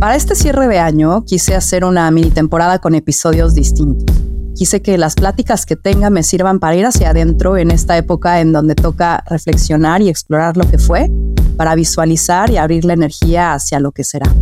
[0.00, 4.16] Para este cierre de año quise hacer una mini temporada con episodios distintos.
[4.54, 8.40] Quise que las pláticas que tenga me sirvan para ir hacia adentro en esta época
[8.40, 11.10] en donde toca reflexionar y explorar lo que fue,
[11.58, 14.32] para visualizar y abrir la energía hacia lo que será.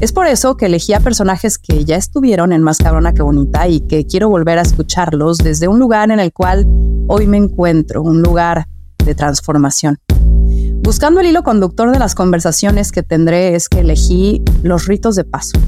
[0.00, 3.68] Es por eso que elegí a personajes que ya estuvieron en Más Cabrona que Bonita
[3.68, 6.66] y que quiero volver a escucharlos desde un lugar en el cual
[7.08, 8.66] hoy me encuentro, un lugar
[9.04, 9.98] de transformación.
[10.88, 15.24] Buscando el hilo conductor de las conversaciones que tendré es que elegí los ritos de
[15.24, 15.58] paso.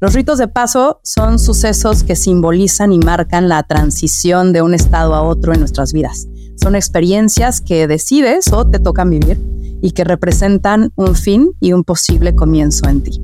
[0.00, 5.14] Los ritos de paso son sucesos que simbolizan y marcan la transición de un estado
[5.14, 6.26] a otro en nuestras vidas.
[6.60, 9.40] Son experiencias que decides o te tocan vivir
[9.82, 13.22] y que representan un fin y un posible comienzo en ti.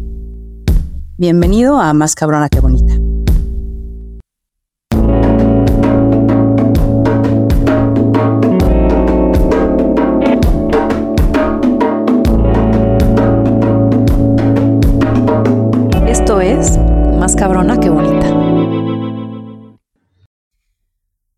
[1.19, 3.02] Bienvenido a Más Cabrona que Bonita.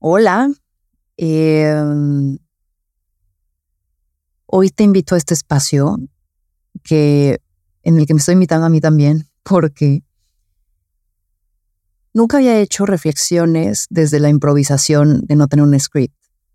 [0.07, 0.51] Hola.
[1.17, 2.37] Em,
[4.45, 5.97] hoy te invito a este espacio
[6.83, 7.41] que,
[7.83, 10.03] en el que me estoy invitando a mí también, porque
[12.13, 16.15] nunca había hecho reflexiones desde la improvisación de no tener un script.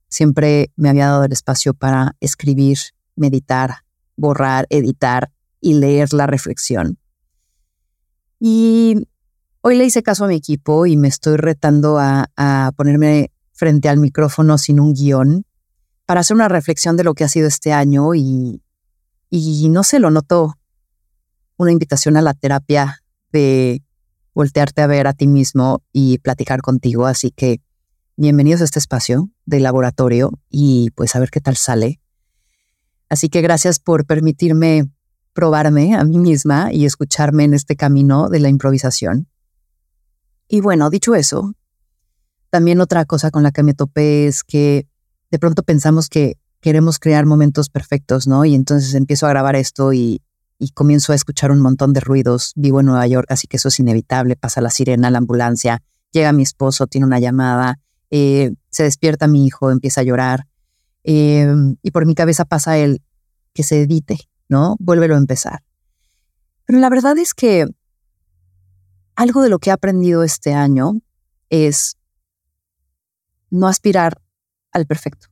[0.09, 2.78] Siempre me había dado el espacio para escribir,
[3.16, 3.78] meditar,
[4.16, 7.00] borrar, editar y leer la reflexión.
[8.39, 9.08] Y
[9.61, 13.30] Hoy le hice caso a mi equipo y me estoy retando a, ponerme
[13.60, 15.46] frente al micrófono sin un guion
[16.06, 18.64] para hacer una reflexión de lo que ha sido este año y,
[19.30, 20.56] y no se lo noto
[21.58, 23.84] una invitación a la terapia de
[24.34, 27.06] voltearte a ver a ti mismo y platicar contigo.
[27.06, 27.62] Así que
[28.16, 32.00] bienvenidos a este espacio de laboratorio y pues a ver qué tal sale.
[33.10, 34.90] Así que gracias por permitirme
[35.34, 39.28] probarme a mí misma y escucharme en este camino de la improvisación.
[40.48, 41.54] Y bueno, dicho eso,
[42.50, 44.88] también otra cosa con la que me topé es que
[45.31, 48.46] de pronto pensamos que queremos crear momentos perfectos, ¿no?
[48.46, 50.22] Y entonces empiezo a grabar esto y,
[50.74, 52.51] comienzo a escuchar un montón de ruidos.
[52.56, 54.35] Vivo en Nueva York, así que eso es inevitable.
[54.35, 55.81] Pasa la sirena, la ambulancia,
[56.12, 57.79] llega mi esposo, tiene una llamada,
[58.09, 60.47] eh, se despierta mi hijo, empieza a llorar.
[61.06, 61.47] Eh,
[61.81, 63.01] y por mi cabeza pasa el
[63.53, 64.19] que se edite,
[64.50, 64.75] ¿no?
[64.79, 65.63] Vuélvelo a empezar.
[66.66, 67.66] Pero la verdad es que
[69.16, 70.94] algo de lo que he aprendido este año
[71.50, 71.97] es
[73.50, 74.22] no aspirar
[74.72, 75.28] al perfecto,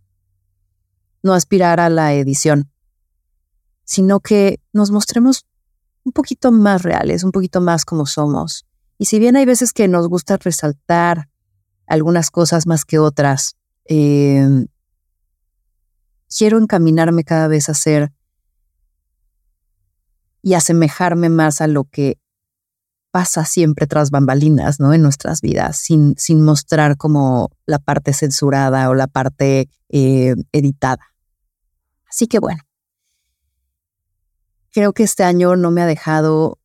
[1.23, 2.71] no aspirar a la edición,
[3.83, 5.45] sino que nos mostremos
[6.03, 8.65] un poquito más reales, un poquito más como somos.
[8.97, 11.29] Y si bien hay veces que nos gusta resaltar
[11.85, 14.67] algunas cosas más que otras, em,
[16.35, 18.11] quiero encaminarme cada vez a ser
[20.41, 22.19] y asemejarme más a lo que
[23.17, 24.93] pasa siempre tras bambalinas, ¿no?
[24.93, 31.01] En nuestras vidas, sin, sin mostrar como la parte censurada o la parte eh, editada.
[32.07, 32.61] Así que bueno,
[34.71, 36.59] creo que este año no me ha dejado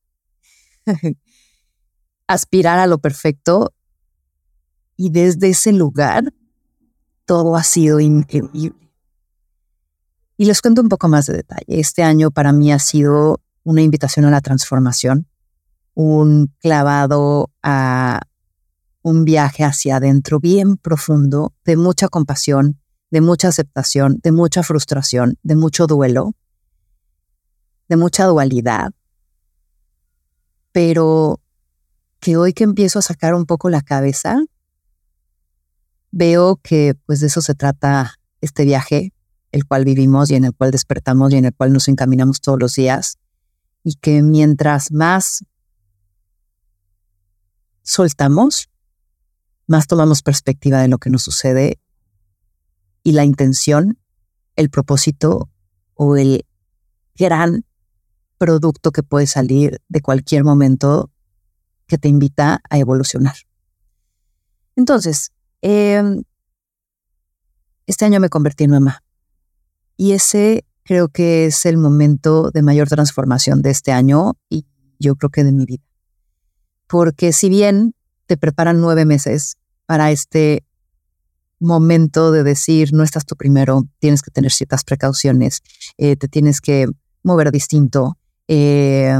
[2.26, 3.72] aspirar a lo perfecto
[4.94, 6.34] y desde ese lugar
[7.24, 8.92] todo ha sido increíble.
[10.36, 11.64] Y les cuento un poco más de detalle.
[11.80, 15.31] Este año para mí ha sido una invitación a la transformación
[15.94, 18.20] un clavado a
[19.02, 22.80] un viaje hacia adentro bien profundo, de mucha compasión,
[23.10, 26.34] de mucha aceptación, de mucha frustración, de mucho duelo,
[27.88, 28.92] de mucha dualidad.
[30.70, 31.40] Pero
[32.20, 34.38] que hoy que empiezo a sacar un poco la cabeza,
[36.12, 39.12] veo que pues de eso se trata este viaje,
[39.50, 42.58] el cual vivimos y en el cual despertamos y en el cual nos encaminamos todos
[42.58, 43.18] los días,
[43.84, 45.44] y que mientras más
[47.82, 48.70] soltamos,
[49.66, 51.80] más tomamos perspectiva de lo que nos sucede
[53.02, 53.98] y la intención,
[54.56, 55.50] el propósito
[55.94, 56.44] o el
[57.16, 57.64] gran
[58.38, 61.10] producto que puede salir de cualquier momento
[61.86, 63.36] que te invita a evolucionar.
[64.76, 66.22] Entonces, em,
[67.86, 69.04] este año me convertí en mamá
[69.96, 74.66] y ese creo que es el momento de mayor transformación de este año y
[74.98, 75.84] yo creo que de mi vida
[76.92, 77.94] porque si bien
[78.26, 79.56] te preparan nueve meses
[79.86, 80.62] para este
[81.58, 85.62] momento de decir, no estás tú primero, tienes que tener ciertas precauciones,
[85.96, 86.86] eh, te tienes que
[87.22, 88.18] mover distinto.
[88.46, 89.16] Eh,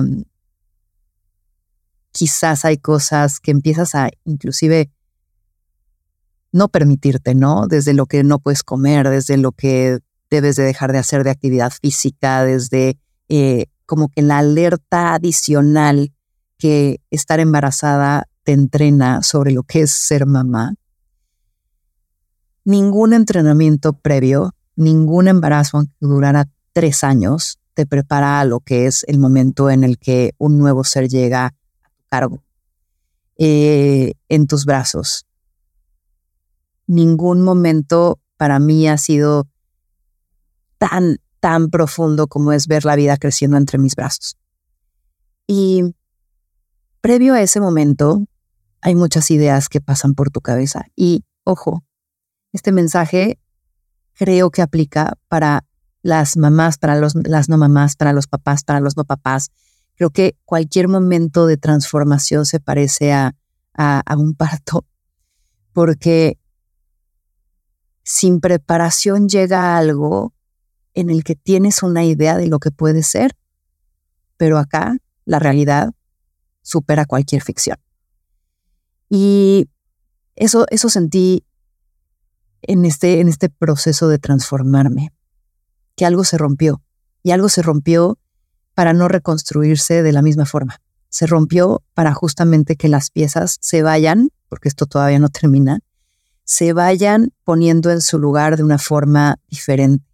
[2.11, 4.91] quizás hay cosas que empiezas a inclusive
[6.53, 7.69] no permitirte, ¿no?
[7.69, 11.31] Desde lo que no puedes comer, desde lo que debes de dejar de hacer de
[11.31, 12.99] actividad física, desde
[13.31, 16.13] eh, como que la alerta adicional
[16.63, 20.77] que estar embarazada te entrena sobre lo que es ser mamá.
[22.65, 29.05] Ningún entrenamiento previo, ningún embarazo que durara tres años, te prepara a lo que es
[29.09, 32.45] el momento en el que un nuevo ser llega a tu cargo,
[33.39, 35.27] eh, en tus brazos.
[36.87, 39.49] Ningún momento para mí ha sido
[40.79, 44.37] tan, tan profundo como es ver la vida creciendo entre mis brazos.
[45.49, 45.93] Y
[47.03, 48.27] previo a ese momento,
[48.81, 50.87] hay muchas ideas que pasan por tu cabeza.
[50.97, 51.85] Y ojo,
[52.53, 53.39] este mensaje
[54.15, 55.67] creo que aplica para
[56.01, 59.51] las mamás, para los, las no mamás, para los papás, para los no papás.
[59.95, 63.35] Creo que cualquier momento de transformación se parece a,
[63.75, 64.87] a un parto,
[65.73, 66.39] porque
[68.05, 70.35] sin preparación llega algo
[70.95, 73.37] en el que tienes una idea de lo que puede ser,
[74.37, 75.95] pero acá la realidad
[76.63, 77.77] supera cualquier ficción.
[79.09, 79.69] Y
[80.37, 81.45] eso, eso sentí
[82.63, 85.13] en este, en este proceso de transformarme,
[85.97, 86.83] que algo se rompió
[87.23, 88.19] y algo se rompió
[88.75, 90.81] para no reconstruirse de la misma forma.
[91.09, 95.81] Se rompió para justamente que las piezas se vayan, porque esto todavía no termina,
[96.45, 100.05] se vayan poniendo en su lugar de una forma diferente.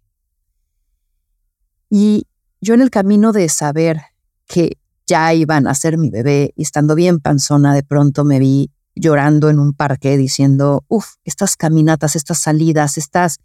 [1.89, 2.27] Y
[2.61, 4.01] yo en el camino de saber
[4.45, 4.77] que
[5.09, 9.49] ya iban a ser mi bebé y estando bien panzona, de pronto me vi llorando
[9.49, 13.39] en un parque diciendo, uff, estas caminatas, estas salidas, estas,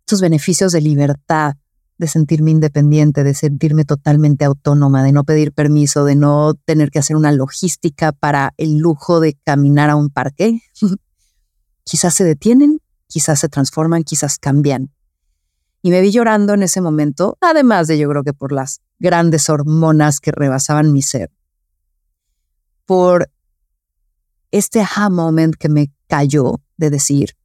[0.00, 1.56] estos beneficios de libertad,
[1.98, 7.00] de sentirme independiente, de sentirme totalmente autónoma, de no pedir permiso, de no tener que
[7.00, 10.62] hacer una logística para el lujo de caminar a un parque,
[11.82, 14.92] quizás se detienen, quizás se transforman, quizás cambian.
[15.82, 19.48] Y me vi llorando en ese momento, además de yo creo que por las grandes
[19.48, 21.30] hormonas que rebasaban mi ser,
[22.84, 23.30] por
[24.50, 27.36] este aha moment que me cayó de decir,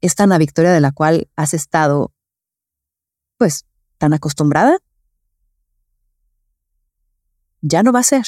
[0.00, 2.12] esta Ana Victoria de la cual has estado,
[3.38, 3.64] pues,
[3.98, 4.78] tan acostumbrada,
[7.62, 8.26] ya no va a ser.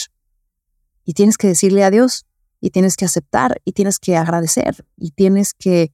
[1.05, 2.25] Y tienes que decirle adiós,
[2.61, 5.93] y tienes que aceptar, y tienes que agradecer, y tienes que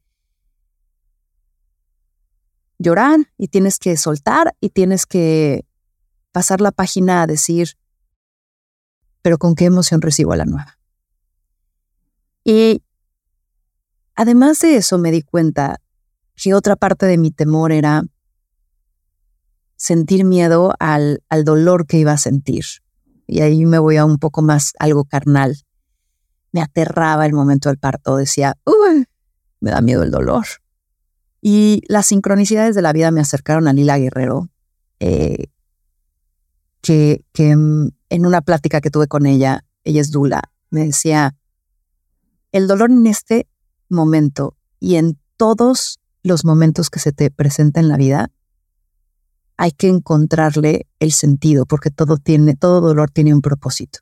[2.82, 5.64] llorar, y tienes que soltar, y tienes que
[6.32, 7.76] pasar la página a decir,
[9.22, 10.78] pero con qué emoción recibo la nueva.
[12.44, 12.82] Y
[14.14, 15.80] además de eso me di cuenta
[16.34, 18.02] que otra parte de mi temor era
[19.76, 22.64] sentir miedo al, al dolor que iba a sentir.
[23.26, 25.56] Y ahí me voy a un poco más algo carnal.
[26.50, 28.16] Me aterraba el momento del parto.
[28.16, 29.06] Decía, Uy,
[29.60, 30.44] me da miedo el dolor.
[31.42, 34.48] Y las sincronicidades de la vida me acercaron a Lila Guerrero,
[35.00, 35.48] eh,
[36.80, 41.36] que, que en una plática que tuve con ella, ella es Dula, me decía,
[42.52, 43.48] el dolor en este
[43.88, 48.30] momento y en todos los momentos que se te presenta en la vida,
[49.56, 54.00] hay que encontrarle el sentido, porque todo tiene, todo dolor tiene un propósito.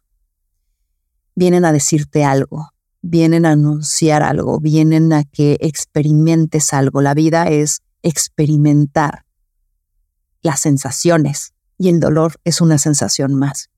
[1.35, 2.71] Vienen a decirte algo,
[3.03, 7.01] vienen a anunciar algo, vienen a que experimentes algo.
[7.01, 9.25] La vida es experimentar
[10.43, 13.71] las sensaciones y el dolor es una sensación más.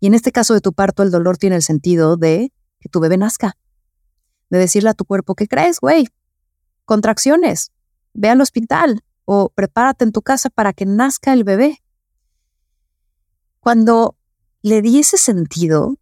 [0.00, 3.00] Y en este caso de tu parto, el dolor tiene el sentido de que tu
[3.00, 3.56] bebé nazca,
[4.50, 6.08] de decirle a tu cuerpo, ¿qué crees, güey?
[6.84, 7.72] Contracciones,
[8.12, 11.82] ve al hospital o prepárate en tu casa para que nazca el bebé.
[13.60, 14.16] Cuando
[14.62, 15.96] le di ese sentido,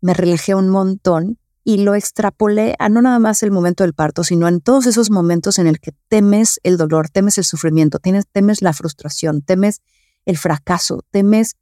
[0.00, 4.24] me relajé un montón y lo extrapolé a no nada más el momento del parto,
[4.24, 8.26] sino en todos esos momentos en el que temes el dolor, temes el sufrimiento, tienes,
[8.26, 9.82] temes la frustración, temes
[10.24, 11.56] el fracaso, temes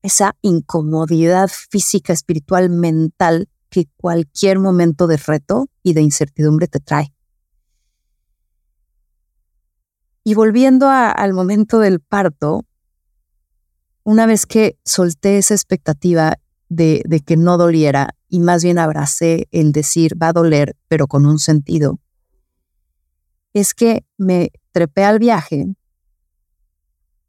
[0.00, 7.12] esa incomodidad física, espiritual, mental que cualquier momento de reto y de incertidumbre te trae.
[10.24, 12.64] Y volviendo al momento del parto,
[14.02, 19.48] una vez que solté esa expectativa de, de que no doliera y más bien abracé
[19.50, 22.00] el decir va a doler, pero con un sentido,
[23.52, 25.76] es que me trepé al viaje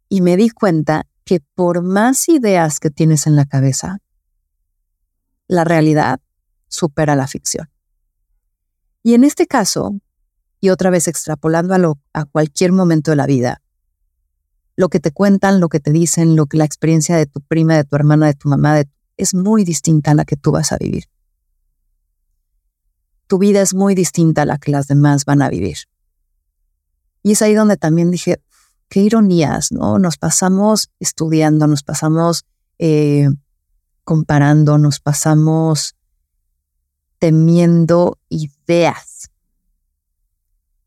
[0.09, 3.99] y me di cuenta que por más ideas que tienes en la cabeza,
[5.47, 6.19] la realidad
[6.67, 7.69] supera la ficción.
[9.03, 9.99] Y en este caso,
[10.59, 13.61] y otra vez extrapolando a, a cualquier momento de la vida,
[14.75, 17.75] lo que te cuentan, lo que te dicen, lo que la experiencia de tu prima,
[17.75, 18.83] de tu hermana, de tu mamá,
[19.17, 21.05] es muy distinta a la que tú vas a vivir.
[23.27, 25.77] Tu vida es muy distinta a la que las demás van a vivir.
[27.23, 28.41] Y es ahí donde también dije,
[28.87, 29.97] qué ironías, ¿no?
[29.97, 32.45] Nos pasamos estudiando, nos pasamos
[32.77, 33.29] eh,
[34.03, 35.95] comparando, nos pasamos
[37.17, 39.31] temiendo ideas.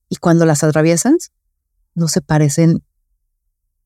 [0.08, 1.32] Y cuando las atraviesas,
[1.94, 2.84] no se parecen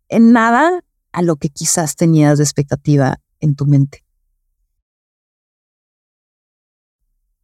[0.08, 4.01] en nada a lo que quizás tenías de expectativa en tu mente.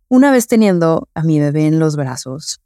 [0.08, 2.62] Una vez teniendo a mi bebé en los brazos,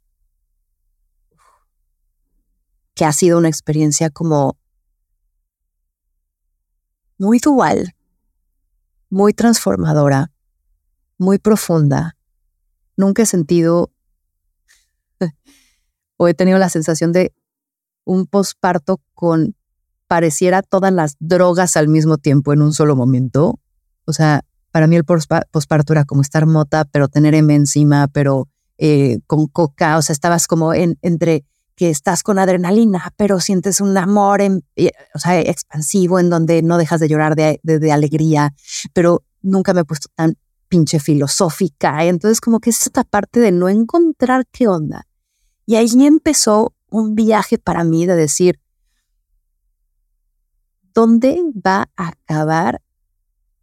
[2.95, 4.57] que ha sido una experiencia como
[7.17, 7.95] muy dual,
[9.09, 10.31] muy transformadora,
[11.17, 12.15] muy profunda.
[12.95, 13.91] Nunca he sentido
[16.17, 17.33] o he tenido la sensación de
[18.05, 19.55] un posparto con
[20.07, 23.59] pareciera todas las drogas al mismo tiempo en un solo momento.
[24.05, 28.49] O sea, para mí el posparto era como estar mota, pero tener M encima, pero
[28.79, 29.99] eh, con coca.
[29.99, 34.91] O sea, estabas como en, entre que estás con adrenalina, pero sientes un amor eh,
[35.13, 38.55] o sea, expansivo en donde no dejas de llorar de, de, alegría,
[38.93, 40.39] pero nunca me he puesto tan
[40.69, 42.03] pinche filosófica.
[42.05, 45.05] Entonces, como que es esta parte de no encontrar qué onda.
[45.67, 48.59] Y ahí empezó un viaje para mí de decir,
[50.95, 52.81] ¿dónde va a acabar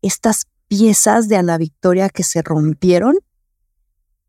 [0.03, 3.17] estas piezas de Ana Victoria que se rompieron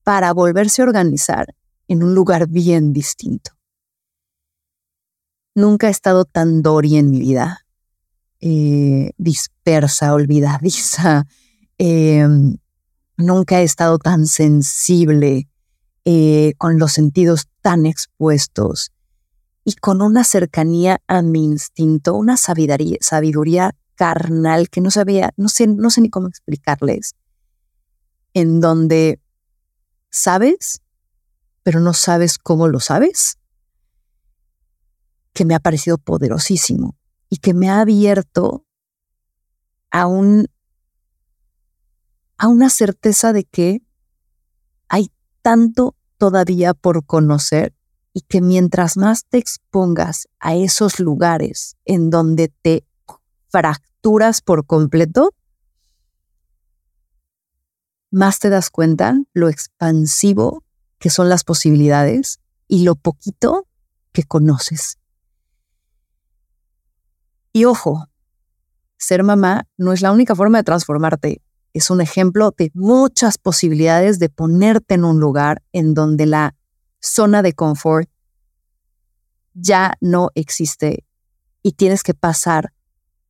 [0.04, 1.54] para volverse a organizar
[1.88, 3.52] en un lugar bien distinto?
[5.54, 7.68] Nunca he estado tan Dory en mi vida,
[8.40, 11.28] eh, dispersa, olvidadiza.
[11.84, 12.58] Em,
[13.18, 15.50] nunca he estado tan sensible,
[16.06, 18.92] eh, con los sentidos tan expuestos
[19.64, 25.48] y con una cercanía a mi instinto, una sabiduría, sabiduría carnal que no sabía, no
[25.48, 27.14] sé, no sé ni cómo explicarles,
[28.34, 29.22] en donde
[30.10, 30.82] sabes,
[31.62, 33.38] pero no sabes cómo lo sabes
[35.34, 36.98] que me ha parecido poderosísimo
[37.30, 38.66] y que me ha abierto
[39.92, 40.48] a, un,
[42.40, 43.84] a una certeza de que
[44.88, 45.12] hay
[45.44, 47.76] tanto todavía por conocer
[48.14, 52.84] y que mientras más te expongas a esos lugares en donde te
[53.50, 53.91] fracturas
[54.46, 55.34] por completo,
[58.12, 60.64] más te das cuenta lo expansivo
[61.00, 63.68] que son las posibilidades y lo poquito
[64.12, 64.98] que conoces.
[67.54, 68.08] Y ojo,
[68.98, 71.42] ser mamá no es la única forma de transformarte.
[71.74, 76.56] Es un ejemplo de muchas posibilidades de ponerte en un lugar en donde la
[77.00, 78.10] zona de confort
[79.54, 81.06] ya no existe
[81.64, 82.74] y tienes que pasar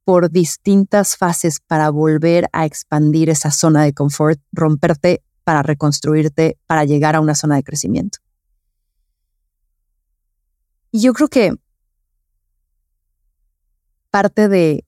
[0.03, 6.85] por distintas fases para volver a expandir esa zona de confort, romperte para reconstruirte, para
[6.85, 8.19] llegar a una zona de crecimiento.
[10.91, 11.53] Y yo creo que
[14.09, 14.85] parte de,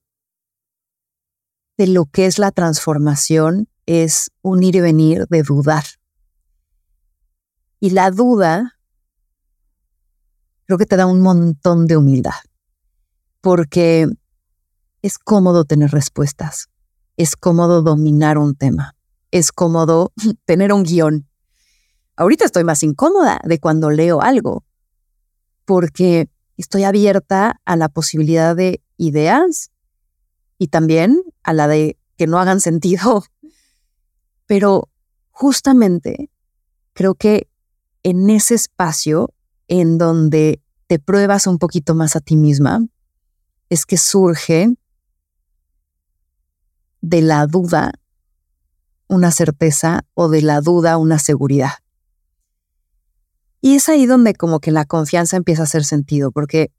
[1.78, 5.84] de lo que es la transformación es un ir y venir de dudar.
[7.80, 8.78] Y la duda
[10.66, 12.32] creo que te da un montón de humildad,
[13.40, 14.08] porque
[15.04, 16.70] es cómodo tener respuestas,
[17.18, 18.96] es cómodo dominar un tema,
[19.32, 20.14] es cómodo
[20.46, 21.28] tener un guion.
[22.16, 24.64] Ahorita estoy más incómoda de cuando leo algo,
[25.66, 29.70] porque estoy abierta a la posibilidad de ideas
[30.56, 33.24] y también a la de que no hagan sentido.
[34.46, 34.88] Pero
[35.32, 36.30] justamente
[36.94, 37.46] creo que
[38.04, 39.34] en ese espacio
[39.68, 42.86] en donde te pruebas un poquito más a ti misma,
[43.68, 44.74] es que surge
[47.04, 47.92] de la duda
[49.08, 51.72] una certeza o de la duda una seguridad.
[53.60, 56.72] Y es ahí donde como que la confianza empieza a hacer sentido, porque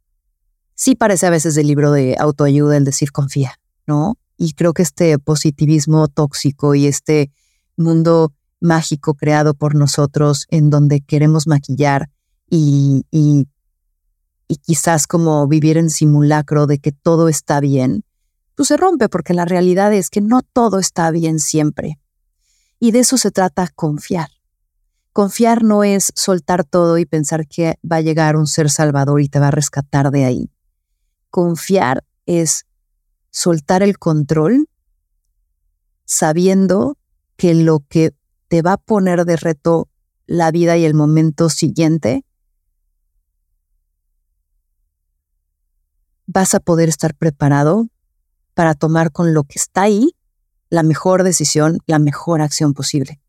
[0.74, 4.18] sí parece a veces el libro de autoayuda el decir confía, ¿no?
[4.36, 7.32] Y creo que este positivismo tóxico y este
[7.78, 12.10] mundo mágico creado por nosotros en donde queremos maquillar
[12.50, 13.48] y, y,
[14.48, 18.04] y quizás como vivir en simulacro de que todo está bien,
[18.56, 22.00] pues se rompe porque la realidad es que no todo está bien siempre.
[22.80, 24.30] Y de eso se trata confiar.
[25.14, 29.30] Confiar no es soltar todo y pensar que va a llegar un ser salvador y
[29.30, 30.52] te va a rescatar de ahí.
[31.30, 32.66] Confiar es
[33.30, 34.70] soltar el control
[36.06, 36.98] sabiendo
[37.38, 38.14] que lo que
[38.48, 39.90] te va a poner de reto
[40.28, 42.26] la vida y el momento siguiente
[46.28, 47.88] vas a poder estar preparado
[48.56, 50.16] para tomar con lo que está ahí
[50.70, 53.22] la mejor decisión, la mejor acción posible.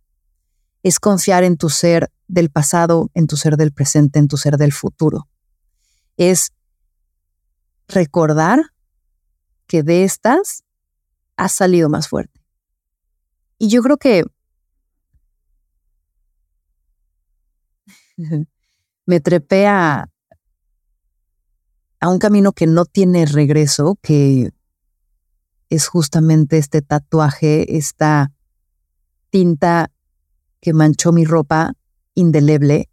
[0.83, 4.57] Es confiar en tu ser del pasado, en tu ser del presente, en tu ser
[4.57, 5.29] del futuro.
[6.17, 6.53] Es
[7.89, 8.73] recordar
[9.67, 10.65] que de estas
[11.37, 12.41] has salido más fuerte.
[13.59, 14.25] Y yo creo que
[19.07, 20.09] me trepé a,
[22.01, 24.53] a un camino que no tiene regreso, que
[25.71, 28.33] es justamente este tatuaje, esta
[29.31, 29.91] tinta
[30.61, 31.75] que manchó mi ropa
[32.15, 32.89] indeleble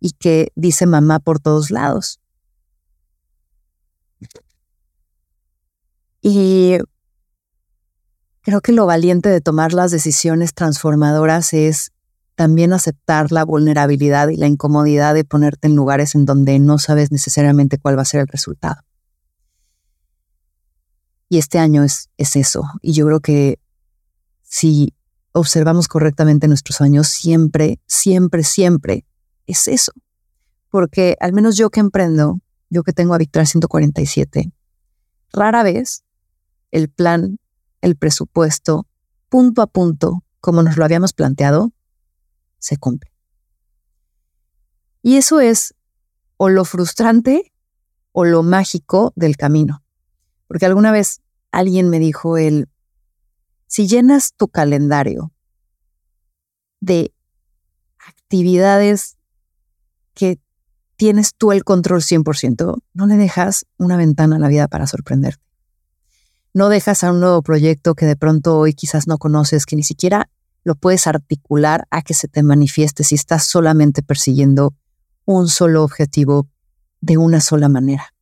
[0.00, 2.20] y que dice mamá por todos lados.
[6.20, 6.78] Y
[8.40, 11.92] creo que lo valiente de tomar las decisiones transformadoras es
[12.34, 17.12] también aceptar la vulnerabilidad y la incomodidad de ponerte en lugares en donde no sabes
[17.12, 18.82] necesariamente cuál va a ser el resultado.
[21.34, 22.62] Y este año es, es eso.
[22.80, 23.58] Y yo creo que
[24.44, 24.94] si
[25.32, 29.04] observamos correctamente nuestros años, siempre, siempre, siempre
[29.48, 29.90] es eso.
[30.68, 32.38] Porque al menos yo que emprendo,
[32.70, 34.52] yo que tengo a Victoria 147,
[35.32, 36.04] rara vez
[36.70, 37.40] el plan,
[37.80, 38.86] el presupuesto,
[39.28, 41.72] punto a punto, como nos lo habíamos planteado,
[42.60, 43.10] se cumple.
[45.02, 45.74] Y eso es
[46.36, 47.52] o lo frustrante
[48.12, 49.82] o lo mágico del camino.
[50.46, 51.22] Porque alguna vez
[51.58, 52.68] alguien me dijo el,
[53.66, 55.32] si llenas tu calendario
[56.80, 57.14] de
[57.98, 59.16] actividades
[60.14, 60.38] que
[60.96, 65.42] tienes tú el control 100%, no le dejas una ventana a la vida para sorprenderte.
[66.52, 69.82] No dejas a un nuevo proyecto que de pronto hoy quizás no conoces, que ni
[69.82, 70.30] siquiera
[70.62, 74.74] lo puedes articular a que se te manifieste si estás solamente persiguiendo
[75.24, 76.48] un solo objetivo
[77.00, 78.14] de una sola manera.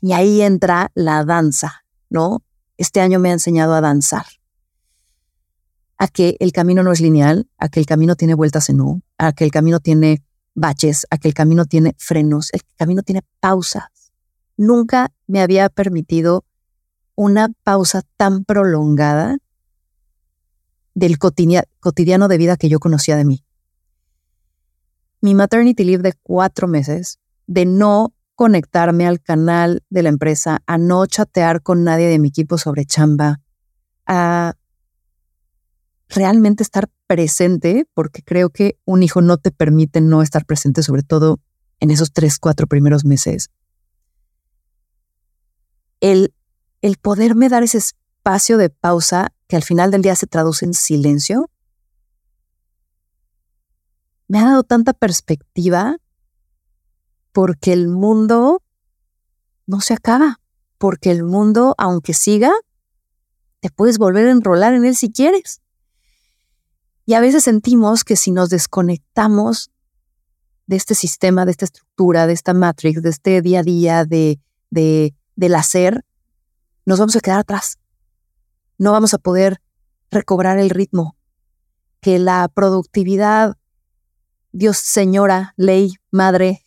[0.00, 2.42] Y ahí entra la danza, ¿no?
[2.76, 4.26] Este año me ha enseñado a danzar,
[5.98, 9.02] a que el camino no es lineal, a que el camino tiene vueltas en U,
[9.18, 10.22] a que el camino tiene
[10.54, 13.84] baches, a que el camino tiene frenos, el camino tiene pausas.
[14.56, 16.44] Nunca me había permitido
[17.14, 19.38] una pausa tan prolongada
[20.94, 23.44] del cotidiano de vida que yo conocía de mí.
[25.20, 30.78] Mi maternity leave de cuatro meses, de no conectarme al canal de la empresa, a
[30.78, 33.40] no chatear con nadie de mi equipo sobre chamba,
[34.06, 34.54] a
[36.08, 41.02] realmente estar presente, porque creo que un hijo no te permite no estar presente, sobre
[41.02, 41.40] todo
[41.80, 43.50] en esos tres, cuatro primeros meses.
[46.00, 46.34] El,
[46.82, 50.74] el poderme dar ese espacio de pausa que al final del día se traduce en
[50.74, 51.50] silencio,
[54.28, 55.96] me ha dado tanta perspectiva
[57.36, 58.62] porque el mundo
[59.66, 60.40] no se acaba,
[60.78, 62.50] porque el mundo, aunque siga,
[63.60, 65.60] te puedes volver a enrolar en él si quieres.
[67.04, 69.70] Y a veces sentimos que si nos desconectamos
[70.66, 74.40] de este sistema, de esta estructura, de esta matrix, de este día a día, de,
[74.70, 76.06] de, del hacer,
[76.86, 77.76] nos vamos a quedar atrás
[78.78, 79.60] no vamos a poder
[80.10, 81.16] recobrar el ritmo,
[82.00, 83.56] que la productividad,
[84.52, 86.62] Dios Señora, ley, madre,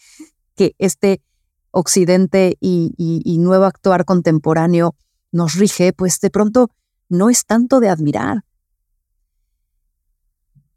[0.60, 1.24] que este
[1.72, 4.93] occidente y, nuevo actuar contemporáneo
[5.32, 6.69] nos rige, pues de pronto
[7.08, 8.43] no es tanto de admirar.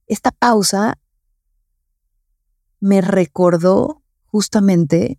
[0.07, 1.01] Esta pausa
[2.79, 5.19] me recordó justamente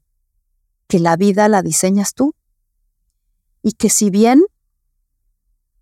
[0.88, 2.34] que la vida la diseñas tú
[3.64, 4.46] y que si bien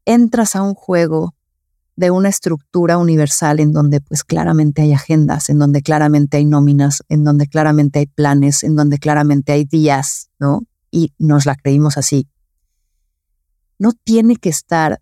[0.06, 1.36] entras a un juego
[2.02, 7.04] de una estructura universal en donde pues claramente hay agendas, en donde claramente hay nóminas,
[7.08, 10.64] en donde claramente hay planes, en donde claramente hay días, ¿no?
[10.92, 12.28] Y nos la creímos así.
[13.80, 15.02] No tiene que estar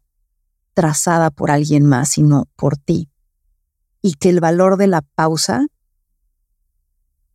[0.73, 3.09] trazada por alguien más, sino por ti.
[4.01, 5.65] Y que el valor de la pausa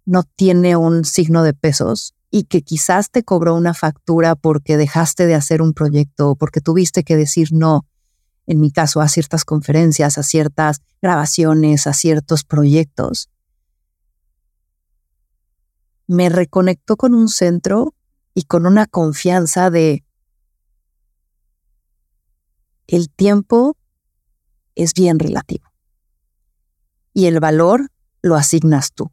[0.05, 5.25] no tiene un signo de pesos, y que quizás te cobró una factura porque dejaste
[5.25, 7.87] de hacer un proyecto o porque tuviste que decir no,
[8.47, 13.31] en mi caso, a ciertas conferencias, a ciertas grabaciones, a ciertos proyectos,
[16.07, 17.95] me reconectó con un centro
[18.35, 20.05] y con una confianza de
[22.87, 23.77] el tiempo
[24.75, 25.73] es bien relativo
[27.15, 29.11] y el valor lo asignas tú.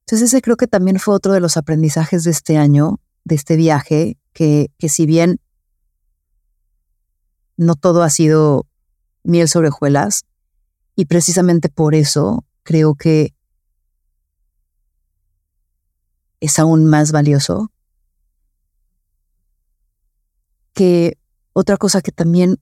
[0.00, 3.56] Entonces ese creo que también fue otro de los aprendizajes de este año, de este
[3.56, 5.40] viaje, que, que si bien
[7.56, 8.66] no todo ha sido
[9.22, 10.24] miel sobre hojuelas,
[10.96, 13.34] y precisamente por eso creo que
[16.40, 17.70] es aún más valioso
[20.74, 21.16] que
[21.52, 22.60] otra cosa que también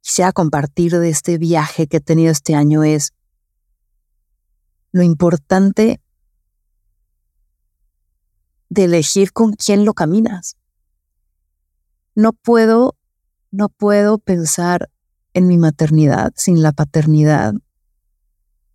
[0.00, 3.12] quisiera compartir de este viaje que he tenido este año es
[4.92, 6.00] lo importante
[8.68, 10.56] de elegir con quién lo caminas.
[12.14, 12.96] No puedo,
[13.56, 14.90] no puedo pensar
[15.32, 17.54] en mi maternidad sin la paternidad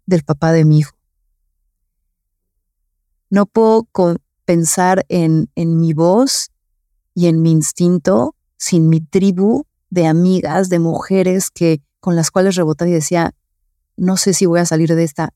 [0.08, 0.98] del papá de mi hijo.
[3.30, 3.88] No puedo
[4.44, 6.50] pensar en, en mi voz
[7.14, 12.56] y en mi instinto sin mi tribu de amigas, de mujeres que con las cuales
[12.56, 13.36] rebotaba y decía,
[13.98, 15.36] no sé si voy a salir de esta.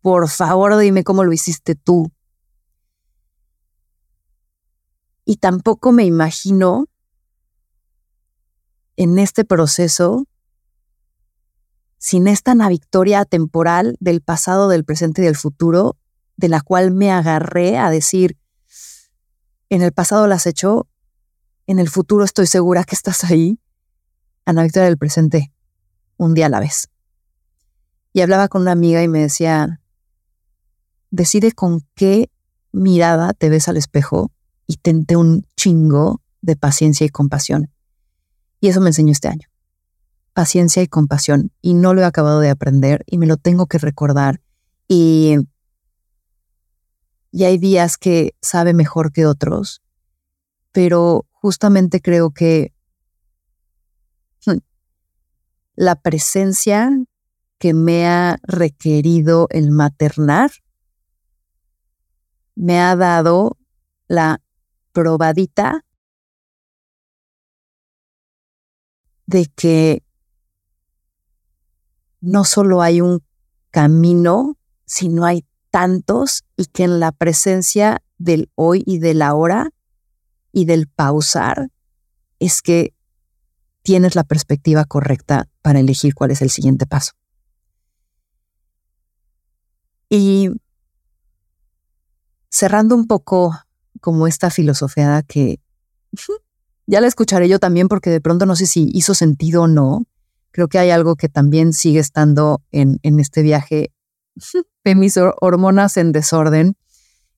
[0.00, 2.10] Por favor, dime cómo lo hiciste tú.
[5.26, 6.86] Y tampoco me imagino
[9.00, 10.26] en este proceso
[11.96, 15.96] sin esta victoria temporal del pasado, del presente y del futuro,
[16.36, 18.36] de la cual me agarré a decir,
[19.70, 20.86] en el pasado las hecho,
[21.66, 23.58] en el futuro estoy segura que estás ahí,
[24.44, 25.50] Ana Victoria del presente,
[26.18, 26.90] un día a la vez.
[28.12, 29.80] Y hablaba con una amiga y me decía,
[31.10, 32.30] decide con qué
[32.70, 34.30] mirada te ves al espejo
[34.66, 37.70] y tente un chingo de paciencia y compasión.
[38.60, 39.48] Y eso me enseñó este año.
[40.34, 41.50] Paciencia y compasión.
[41.60, 44.40] Y no lo he acabado de aprender y me lo tengo que recordar.
[44.86, 45.36] Y,
[47.32, 49.82] y hay días que sabe mejor que otros,
[50.72, 52.74] pero justamente creo que
[55.74, 56.90] la presencia
[57.58, 60.50] que me ha requerido el maternar
[62.54, 63.58] me ha dado
[64.08, 64.42] la
[64.92, 65.84] probadita
[69.30, 70.02] de que
[72.20, 73.22] no solo hay un
[73.70, 79.70] camino, sino hay tantos y que en la presencia del hoy y del ahora
[80.50, 81.70] y del pausar
[82.40, 82.92] es que
[83.82, 87.12] tienes la perspectiva correcta para elegir cuál es el siguiente paso.
[90.08, 90.50] Y
[92.48, 93.56] cerrando un poco
[94.00, 95.60] como esta filosofía que
[96.90, 100.06] ya la escucharé yo también porque de pronto no sé si hizo sentido o no.
[100.50, 103.92] Creo que hay algo que también sigue estando en, en este viaje
[104.84, 106.76] de mis hormonas en desorden.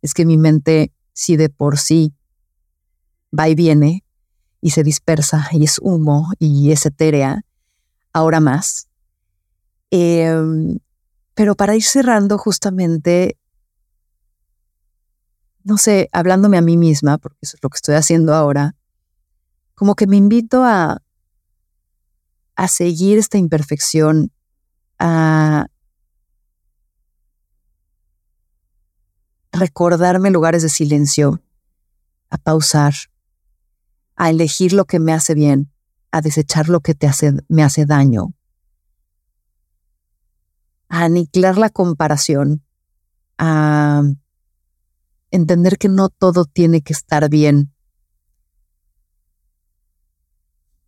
[0.00, 2.14] Es que mi mente, si de por sí
[3.38, 4.04] va y viene
[4.62, 7.44] y se dispersa y es humo y es etérea,
[8.14, 8.88] ahora más.
[9.90, 10.78] Em,
[11.34, 13.36] pero para ir cerrando justamente,
[15.62, 18.76] no sé, hablándome a mí misma, porque eso es lo que estoy haciendo ahora,
[19.82, 21.02] como que me invito a,
[22.54, 24.30] a seguir esta imperfección,
[25.00, 25.66] a
[29.50, 31.42] recordarme lugares de silencio,
[32.30, 32.94] a pausar,
[34.14, 35.72] a elegir lo que me hace bien,
[36.12, 38.34] a desechar lo que te hace, me hace daño,
[40.88, 42.64] a aniquilar la comparación,
[43.36, 44.04] a
[45.32, 47.71] entender que no todo tiene que estar bien.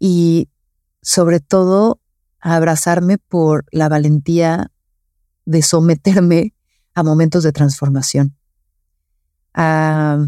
[0.07, 0.51] Y
[1.01, 1.99] sobre todo,
[2.39, 4.71] a abrazarme por la valentía
[5.47, 6.53] de someterme
[6.93, 8.37] a momentos de transformación,
[9.55, 10.27] a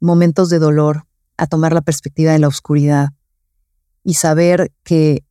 [0.00, 3.10] momentos de dolor, a tomar la perspectiva de la oscuridad
[4.02, 5.22] y saber que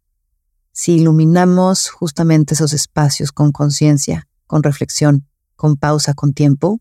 [0.71, 6.79] si iluminamos justamente esos espacios con conciencia, con reflexión, con pausa, con tiempo,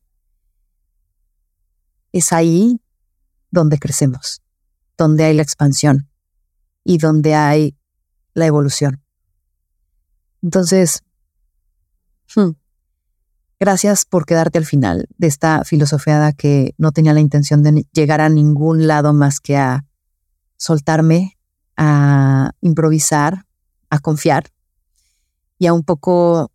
[2.12, 2.78] es ahí
[3.50, 4.43] donde crecemos,
[4.96, 6.08] donde hay la expansión
[6.84, 7.76] y donde hay
[8.34, 9.02] la evolución.
[10.42, 11.02] Entonces,
[12.36, 12.50] hmm,
[13.58, 18.20] gracias por quedarte al final de esta filosofiada que no tenía la intención de llegar
[18.20, 19.86] a ningún lado más que a
[20.56, 21.38] soltarme,
[21.76, 23.46] a improvisar,
[23.90, 24.50] a confiar
[25.58, 26.50] y a un poco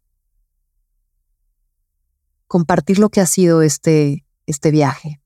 [2.48, 5.22] compartir lo que ha sido este, este viaje.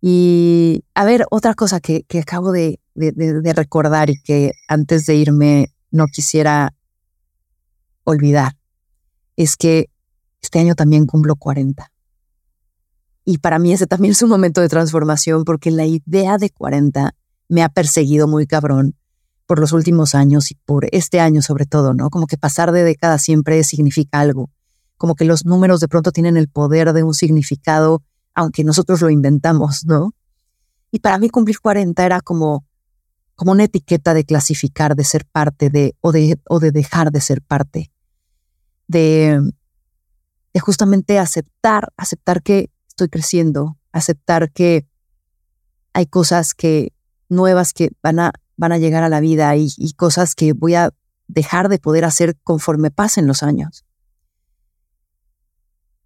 [0.00, 5.16] Y a ver, otra cosa que, que acabo de, de, recordar y que antes de
[5.16, 6.74] irme no quisiera
[8.04, 8.52] olvidar
[9.36, 9.90] es que
[10.40, 11.90] este año también cumplo 40.
[13.24, 17.14] Y para mí ese también es un momento de transformación porque la idea de 40
[17.48, 18.96] me ha perseguido muy cabrón
[19.46, 22.10] por los últimos años y por este año sobre todo, ¿no?
[22.10, 24.50] Como que pasar de década siempre significa algo,
[24.96, 28.02] como que los números de pronto tienen el poder de un significado,
[28.36, 30.14] aunque nosotros lo inventamos, ¿no?
[30.92, 32.64] Y para mí cumplir 40 era como,
[33.34, 37.20] como una etiqueta de clasificar, de ser parte de o, de, o de dejar de
[37.20, 37.90] ser parte,
[38.86, 39.40] de,
[40.60, 44.86] justamente aceptar, aceptar que estoy creciendo, aceptar que
[45.92, 46.92] hay cosas que
[47.28, 50.90] nuevas que van a van a llegar a la vida y, cosas que voy a
[51.28, 53.84] dejar de poder hacer conforme pasen los años.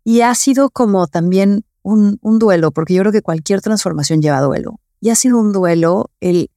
[0.02, 4.40] Y ha sido como también un, un, duelo, porque yo creo que cualquier transformación lleva
[4.40, 4.80] duelo.
[5.00, 6.50] Y ha sido un duelo el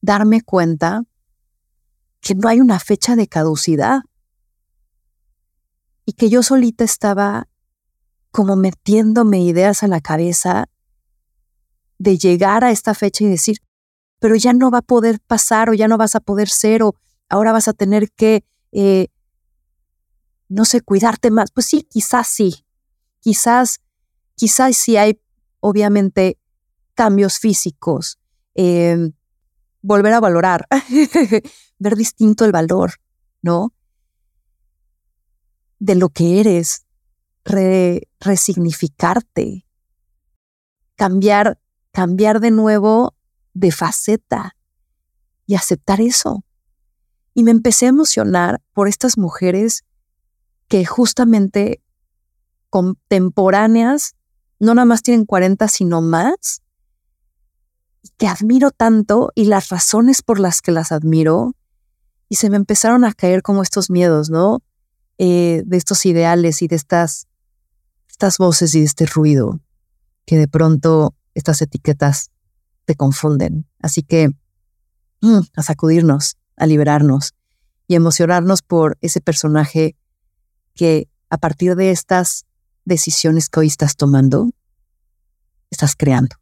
[0.00, 1.04] darme cuenta
[2.20, 4.02] que no hay una fecha de caducidad.
[6.04, 7.48] Y que yo solita estaba
[8.30, 10.68] como metiéndome ideas a la cabeza
[11.98, 13.58] de llegar a esta fecha y decir,
[14.18, 16.94] pero ya no va a poder pasar o ya no vas a poder ser o
[17.28, 19.08] ahora vas a tener que, eh,
[20.48, 21.50] no sé, cuidarte más.
[21.50, 22.64] Pues sí, quizás sí.
[23.20, 23.80] Quizás,
[24.36, 25.20] quizás sí hay,
[25.60, 26.38] obviamente,
[26.94, 28.18] cambios físicos.
[28.54, 29.12] Em,
[29.82, 30.66] volver a valorar,
[31.78, 32.94] ver distinto el valor,
[33.42, 33.72] ¿no?
[35.78, 36.86] De lo que eres,
[38.20, 39.66] resignificarte,
[40.96, 41.60] cambiar,
[41.92, 43.14] cambiar de nuevo
[43.54, 44.56] de faceta
[45.46, 46.44] y aceptar eso.
[47.32, 49.84] Y me empecé a emocionar por estas mujeres
[50.68, 51.82] que justamente
[52.70, 54.16] contemporáneas,
[54.58, 56.62] no nada más tienen 40, sino más,
[58.16, 61.54] que admiro tanto y las razones por las que las admiro,
[62.28, 64.62] y se me empezaron a caer como estos miedos, ¿no?
[65.18, 67.26] Eh, de estos ideales y de estas,
[68.08, 69.60] estas voces y de este ruido,
[70.24, 72.30] que de pronto estas etiquetas
[72.84, 73.66] te confunden.
[73.80, 74.30] Así que
[75.20, 77.34] mm, a sacudirnos, a liberarnos
[77.86, 79.96] y emocionarnos por ese personaje
[80.74, 82.45] que a partir de estas
[82.86, 84.50] decisiones que hoy estás tomando,
[85.70, 86.36] estás creando.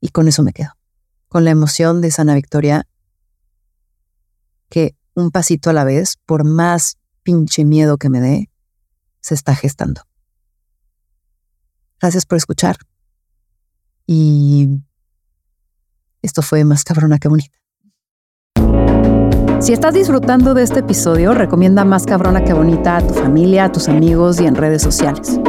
[0.00, 0.72] Y con eso me quedo,
[1.28, 2.88] con la emoción de Sana Victoria,
[4.70, 8.50] que un pasito a la vez, por más pinche miedo que me dé,
[9.20, 10.02] se está gestando.
[12.00, 12.78] Gracias por escuchar.
[14.06, 14.68] Y
[16.22, 17.57] esto fue más cabrona que bonita.
[19.60, 23.72] Si estás disfrutando de este episodio, recomienda más cabrona que bonita a tu familia, a
[23.72, 25.40] tus amigos y en redes sociales.